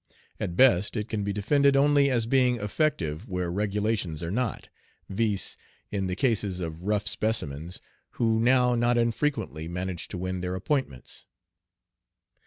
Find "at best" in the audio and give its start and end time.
0.39-0.97